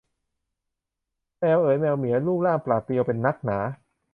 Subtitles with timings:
[1.39, 3.57] แมวเอ๋ยแมวเหมียว รูปร่างปราดเปรียวเป็นนักหนา